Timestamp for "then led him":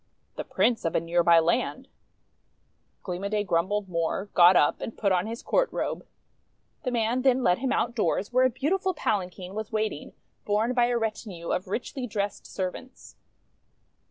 7.21-7.71